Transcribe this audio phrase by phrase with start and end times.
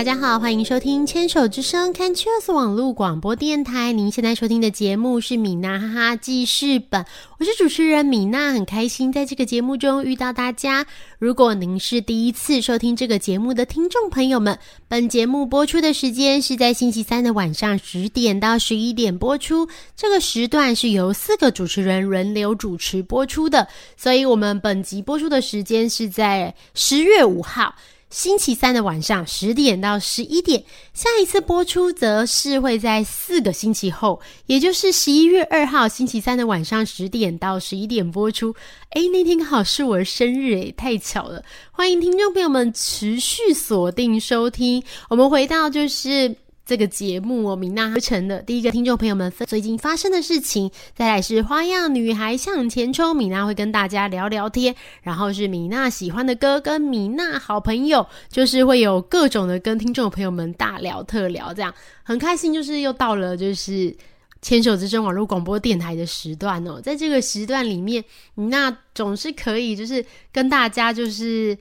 [0.00, 3.92] 大家好，欢迎收听牵手之声 c a n c h e s 网络广播电台。
[3.92, 7.04] 您现在收听的节目是米娜哈哈记事本，
[7.38, 10.86] 我是主持人米娜，很开心在这个节目中遇到大家。
[11.18, 14.58] 如果您是第一次收听这个节目的听众朋友们，
[14.88, 27.74] 本节目播出的时间是在星期三的晚上十点到十一点播出，这个时段是由四个主持人轮流主持播出的，所以我们本集播出的时间是在十月五号。
[28.10, 38.52] 星期三的晚上十点到十一点，下一次播出则是会在四个星期后，也就是十一月二号星期三的晚上十点到十一点播出。
[38.90, 41.42] 诶，那天刚好是我的生日，诶，太巧了！
[41.70, 44.82] 欢迎听众朋友们持续锁定收听。
[45.08, 46.34] 我们回到就是。
[46.70, 63.92] 这个节目哦，米娜合成的第一个听众朋友们最近发生的事情，再来是花样女孩向前冲，米娜会跟大家聊聊天，然后是米娜喜欢的歌，跟米娜好朋友，就是会有各种的跟听众朋友们大聊特聊，这样很开心，就是又到了就是
[64.40, 68.04] 牵手之声网络广播电台的时段哦，在这个时段里面，
[68.36, 71.58] 米娜总是可以就是跟大家就是。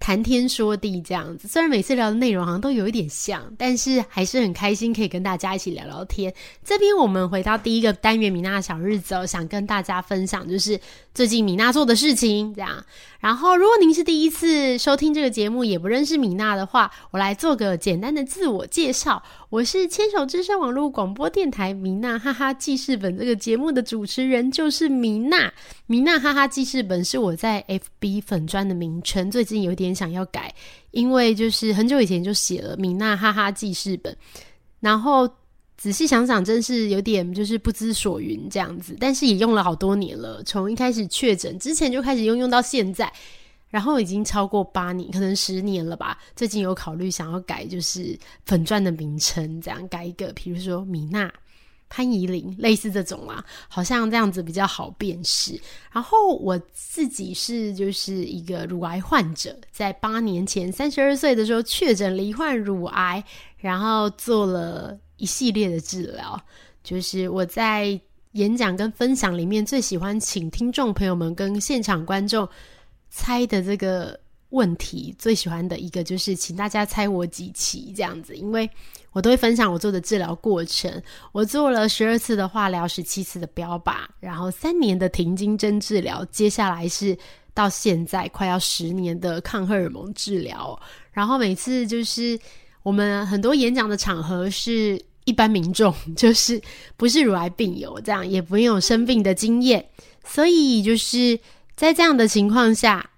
[0.00, 6.32] 谈天说地这样子，虽然每次聊的内容好像都有一点像，但是还是很开心可以跟大家一起聊聊天。
[6.64, 10.80] 这边我们回到第一个单元米娜小日子哦，想跟大家分享就是
[11.14, 12.84] 最近米娜做的事情这样。
[13.20, 19.22] 然后，如果您是第一次收听这个节目，也不认识米娜的话，我来做个简单的自我介绍。
[19.50, 25.52] 我是牵手之声网络广播电台米娜哈哈记事本这个节目的主持人，就是米娜。
[25.86, 30.54] 米娜哈哈记事本是我在 FB 粉砖的名称，最近有点很想要改，
[30.92, 34.16] 因为就是很久以前就写了米娜哈哈记事本，
[34.80, 35.28] 然后。
[35.82, 38.94] 仔细想想，真是有点就是不知所云这样子。
[39.00, 43.10] 但是也用了好多年了，从一开始确诊之前就开始用，用到现在，
[43.70, 46.18] 然后已经超过八年，可能十年了吧。
[46.36, 48.14] 最近有考虑想要改，就是
[48.44, 51.32] 粉钻的名称，这样改一个，比如说米娜、
[51.90, 55.60] 潘怡玲，类似这种啊，好像这样子比较好辨识。
[55.92, 63.22] 然后我自己是就是一个乳癌患者，在八年前三十二岁的时候确诊罹患乳癌，
[63.58, 64.98] 然后做了。
[65.20, 66.42] 一系列的治疗，
[66.82, 68.00] 就是我在
[68.32, 72.48] 演讲跟分享里面最喜欢请听众朋友们跟现场观众
[73.10, 74.18] 猜的这个
[74.50, 78.68] 问题，最喜欢的一个就是请大家猜我几期这样子，因为
[79.12, 81.02] 我都会分享我做的治疗过程。
[81.32, 87.16] 我做了十二次的化疗，十七次的标靶，然后三年的停经针治疗，接下来是
[87.52, 90.80] 到现在快要十年的抗荷尔蒙治疗。
[91.12, 92.38] 然后每次就是
[92.82, 95.02] 我们很多演讲的场合是。
[95.26, 96.60] 一般民众就是
[96.96, 99.84] 不是乳癌病友，这样也不用有生病的经验，
[100.24, 101.38] 所以就是
[101.76, 103.09] 在这样的情况下，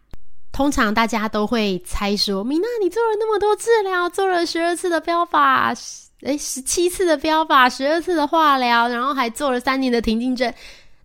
[0.53, 5.75] 通常大家都会猜说：米娜，你做了那么多治疗，做了十二次的标靶，
[6.21, 10.55] 诶十七次的标靶，十二次的化疗，然后还做了三年的停经针，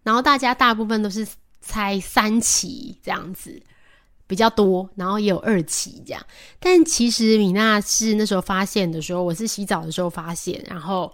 [0.04, 1.26] 然后大家大部分都是
[1.62, 3.62] 猜三期这样子。
[4.30, 6.22] 比较多，然后也有二期这样，
[6.60, 11.10] 但其实米娜是那时候发现的时候，我是洗澡的时候发现，然后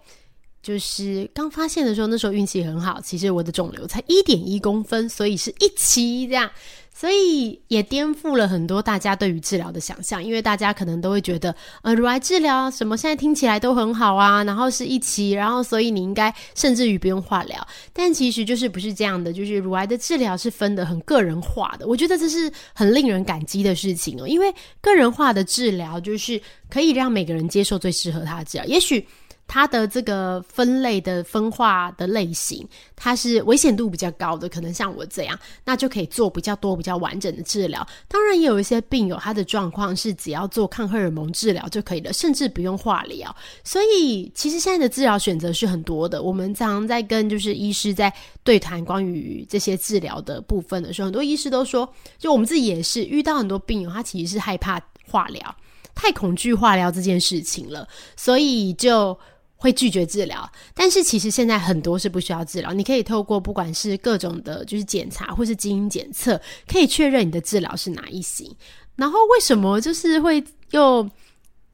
[0.63, 6.49] 就是刚发现的时候，那时候运气很好，其实我的肿瘤才一点一公分，所以是一期这样。
[6.93, 26.39] 所以也颠覆了很多大家对于治疗的想象，因为大家可能都会觉得，呃，乳癌治疗什么现在听起来都很好啊，然后是一期，然后所以你应该甚至于不用化疗，但其实就是不是这样的，就是乳癌的治疗是分的很个人化的，我觉得这是很令人感激的事情哦，因为个人化的治疗就是
[26.69, 29.05] 可以让每个人接受最适合他的治疗，也许。
[29.53, 37.87] 它的这个分类的分化的类型，它是危险度比较高的，可能像我这样，那就可以做比较多、比较完整的治疗。
[38.07, 43.35] 当然，也有一些病友，他的状况是只要做抗荷尔蒙治疗就可以了，甚至不用化疗。
[43.63, 46.23] 所以，其实现在的治疗选择是很多的。
[46.23, 48.11] 我们常常在跟就是医师在
[48.43, 51.87] 对谈关于这些治疗的部分的时候，很多医师都说，
[52.17, 55.55] 就我们自己也是遇到很多病友，他其实是害怕化疗，
[55.93, 57.87] 太恐惧化疗这件事情了，
[58.17, 59.15] 所以就。
[59.63, 66.37] 会拒绝治疗，但是其实现在很多是不需要治疗，你可以透过不管是各种的，就是检查或是基因检测，
[66.67, 68.53] 可以确认你的治疗是哪一型。
[68.97, 71.09] 然后为什么就是会又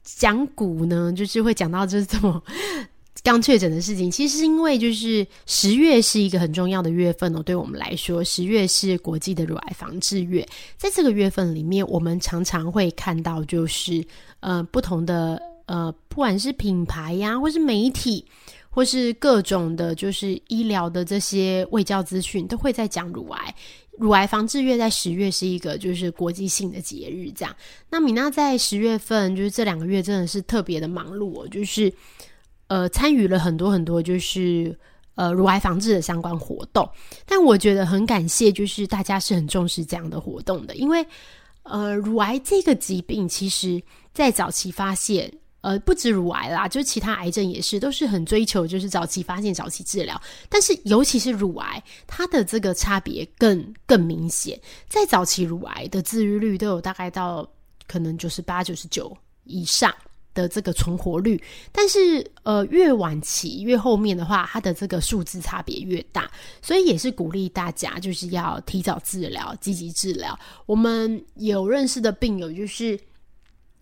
[0.04, 1.12] 讲股呢？
[1.18, 2.40] 就是会讲到就是这么
[3.26, 10.48] 刚确诊的事情，其实因为就是十月是一个很重要的月份哦，对我们来说，十月是国际的乳癌防治月，
[10.78, 14.06] 在这个月份里面，我们常常会看到就是
[14.42, 15.42] 呃不同的。
[15.70, 18.26] 呃，不管是品牌呀，或是媒体，
[18.70, 23.56] 或是各种的，就是医疗的这些卫教资讯，都会在讲乳癌。
[23.98, 27.56] 乳癌防治月在十月是一个就是国际性的节日，这样。
[27.90, 31.90] 那米娜在十月份就是这两个月真的是特别的忙碌哦，就是
[32.68, 34.78] 呃参与了很多很多就是
[35.16, 36.86] 呃乳癌防治的相关活动。
[37.26, 41.06] 但我觉得很感谢，就是大家是很重视这样的活动的，因为
[41.64, 43.82] 呃乳癌这个疾病其实
[44.14, 45.32] 在早期发现。
[45.62, 50.20] 呃，不止乳癌啦，就其他癌症也是，都是很追求就是早期发现、早期治疗。
[50.48, 54.58] 但是尤其是乳癌，它的这个差别更更明显。
[54.88, 57.46] 在早期乳癌的治愈率都有大概到
[57.88, 59.94] 可能就是八、九十九以上
[60.34, 66.32] 的这个存活率，但是呃越晚期越后面的话，它的这个数字差别越大。
[66.62, 70.40] 所以也是鼓励大家就是要提早治疗、积极治疗。
[70.66, 72.98] 我们有认识的病友就是。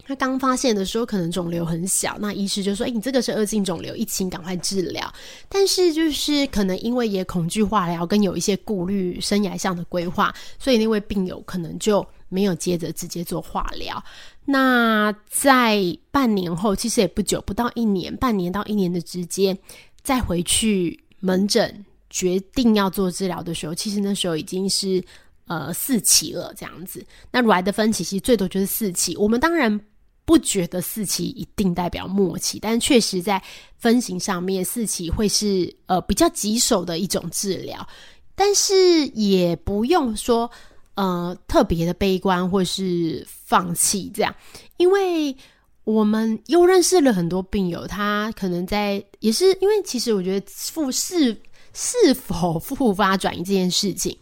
[0.08, 5.14] 他刚发现的时候，可能肿瘤很小，那医师就说：“哎，你这个是恶性肿瘤，一请赶快治疗。”
[5.50, 14.02] 但是就是可能因为也恐惧化疗，跟有一些顾虑生涯上的规划，所以那位病友可能就没有接着直接做化疗。
[14.46, 15.78] 那在
[16.10, 19.58] 半年后，其实也不久，不到一年，半年到一年的之间，
[20.04, 25.04] 再回去门诊决定要做治疗的时候，其实那时候已经是
[25.48, 27.06] 呃四期了，这样子。
[27.30, 29.78] 那乳癌的分期其实最多就是四期，我们当然。
[30.28, 33.42] 不觉得四期一定代表末期，但确实在
[33.78, 37.88] 分型上面，四期会是呃比较棘手的一种治疗，
[38.36, 40.52] 但是也不用说
[40.96, 44.36] 呃特别的悲观或是放弃这样，
[44.76, 45.34] 因为
[45.86, 51.34] 我们又认识了很多病友，他可能在也是因为其实我觉得复是
[51.74, 54.18] 是否复发转移这件事情。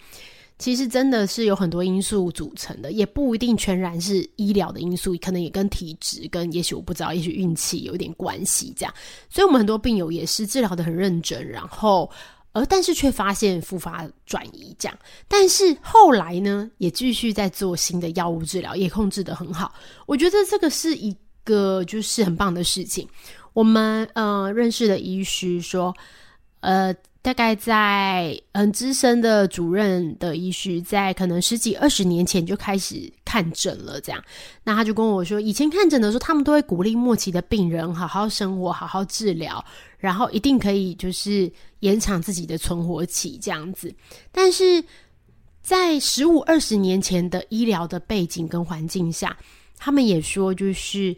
[0.57, 8.73] 其实真的是有很多因素组成的，也不一定全然是医疗的因素，可能也跟体质、跟也许我不知道，也许运气有点关系。
[8.77, 8.93] 这样，
[9.29, 12.09] 所以我们很多病友也是治疗的很认真，然后，
[12.53, 14.97] 而但是却发现复发转移这样，
[15.27, 19.75] 但是后来呢，也继续在做新的药物治疗，也控制的很好。
[20.05, 21.13] 我觉得这个是一
[21.43, 23.05] 个就是很棒的事情。
[23.51, 25.93] 我们呃认识的医师说，
[26.61, 26.95] 呃。
[27.25, 33.99] 大概在嗯资深的主任的医师，在可能十几二十年前就开始看诊了。
[33.99, 34.23] 这样，
[34.63, 39.65] 那他就跟我说，以前看诊的时候，他们都会鼓励末期的病人好好生活、好好治疗，
[39.97, 43.91] 然后一定可以就是延长自己的存活期这样子。
[44.31, 44.83] 但是
[45.63, 49.35] 在十五二十年前的医疗的背景跟环境下，
[49.79, 51.17] 他们也说，就是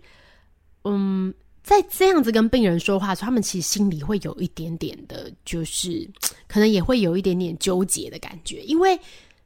[0.85, 1.33] 嗯。
[1.67, 6.09] 在这样子跟病人说话时，他们其实心里会有一点点的，就是
[6.47, 8.97] 可能也会有一点点纠结的感觉，因为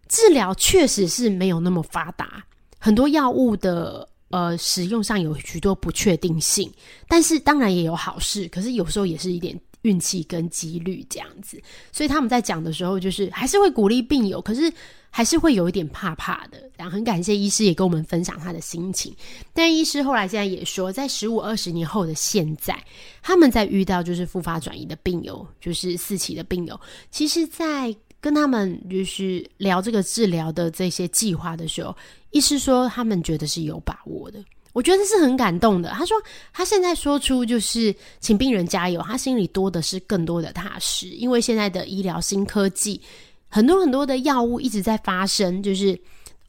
[0.08, 2.46] 治疗确实是没有那么发达，
[2.78, 6.72] 很多药物的呃使用上有许多不确定性，
[7.08, 9.60] 但是当然也有好事，可是有时候也是一点。
[9.84, 11.62] 运气跟几率这样子，
[11.92, 14.72] 所以他们在讲的时候，就是还是会鼓励病友，可是
[15.10, 16.70] 还是会有一点怕怕的。
[16.78, 19.16] 然后很感谢医师也跟我们分享他的心情。
[19.54, 22.78] 但医师后来现在也说，在十五二十年后的现在，
[23.22, 26.80] 他们在遇到就是复发转移的病友，就是四期的病友，
[27.10, 31.96] 其实，在跟他们就是聊这个治疗的这些计划的时候，
[32.30, 34.44] 医师说他们觉得是有把握的。
[34.74, 35.90] 我觉得是很感动的。
[35.90, 36.16] 他说，
[36.54, 43.02] 他现在说出就是请病人加油，他心里多的是更多的踏实，因为现在的医疗新科技，
[43.50, 46.00] 很多很多的药物一直在发生，就是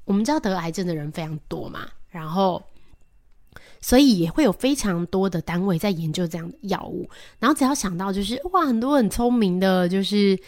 [0.04, 2.62] 我们知道得癌症的人非常多嘛，然后
[3.80, 7.08] 所以也会有非常多的单位在研究这样的药物，
[7.40, 10.38] 然后只要想到就是哇，很多很聪明的，就是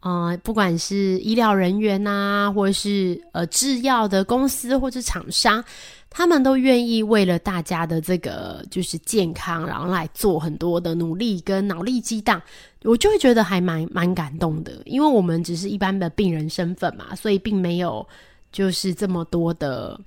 [0.00, 5.64] 呃，不管是医疗人员呐，或者是呃制药的公司或者厂商。
[6.10, 12.40] 他们都愿意为了大家的这个就是健康，然后来做很多的努力跟脑力激荡，
[12.82, 14.72] 我就会觉得还蛮蛮感动的。
[14.86, 18.04] 因为我们只是一般的病人身份嘛，所以并没有
[18.50, 20.00] 就是这么多的，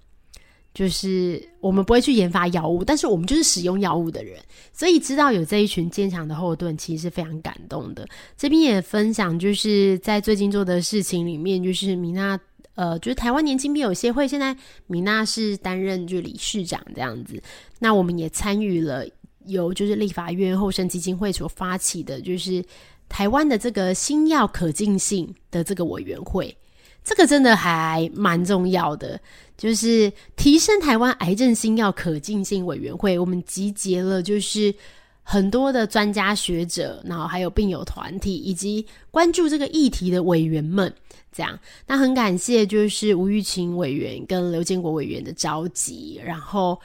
[0.74, 4.40] 就是我们不会去研发药物，但是我们就是使用药物的人，
[4.74, 8.08] 所以知道有这一群坚强的后盾，其实是非常感动的。
[8.38, 12.40] 这边也分享，就是在最近做的事情里面，就是米娜。
[12.74, 14.56] 呃，就是台湾年轻病友协会，现在
[14.88, 17.40] 米娜是担任就理事长这样子。
[17.80, 19.06] 那我们也参与了
[19.46, 22.64] 由就是立法院后生基金会所发起的，就是
[23.10, 26.56] 台湾的这个新药可进性的这个委员会，
[27.04, 29.20] 这个真的还蛮重要的，
[29.62, 34.74] 就是提升台湾癌症新药可进性委员会，我们集结了就是
[35.22, 40.92] 很多的专家学者，然后还有病友团体以及关注这个议题的委员们。
[41.32, 46.82] 这样，那很感谢，就是吴玉琴委员跟刘建国委员的召集，然后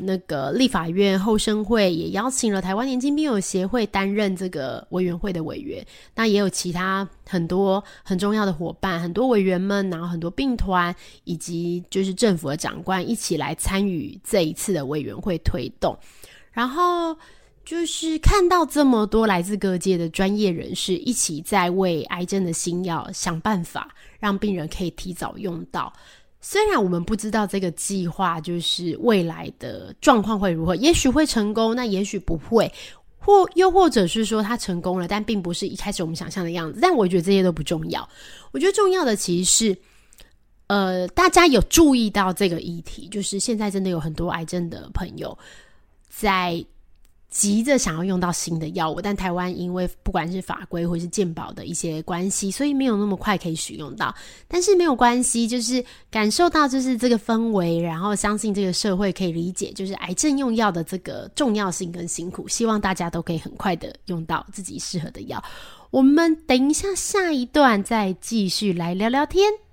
[0.00, 15.96] 那个立法院后生会也邀请了台湾年轻病友协会担任这个委员会的委员，那也有其他很多很重要的伙伴，很多委员们，然后很多病团以及就是政府的长官一起来参与这一次的委员会推动，
[16.52, 17.16] 然后
[17.64, 25.92] 就是看到这么多来自各界的专业人士一起在为癌症的新药想办法，让病人可以提早用到。
[26.40, 32.72] 虽然我们不知道这个计划就是未来的状况会如何，也许会成功，那也许不会，
[33.18, 36.78] 或又或者是说它成功了，但并不是一开始我们想象的样子。
[36.80, 38.08] 但我觉得这些都不重要，
[38.52, 39.78] 我觉得重要的其实是，
[40.68, 45.36] 呃，大家有注意到这个议题，就是现在真的有很多癌症的朋友
[46.08, 46.64] 在。
[47.30, 54.14] 急着想要用到新的药物，但台湾因为不管是法规或是健保的一些关系，所以没有那么快可以使用到。
[54.46, 62.48] 但是没有关系，就是感受到就是这个氛围，然后相信这个社会可以理解，就是癌症用药的这个重要性跟辛苦。
[62.48, 65.42] 希望大家都可以很快的用到自己适合的药。
[65.90, 69.67] 我们等一下下一段再继续来聊聊天。